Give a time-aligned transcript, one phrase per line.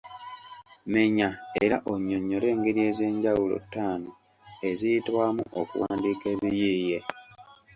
[0.93, 1.29] Menya
[1.63, 4.11] era onnyonnyole engeri ez’enjawulo ttaano
[4.69, 6.97] eziyitwamu okuwandika ebiyiiye.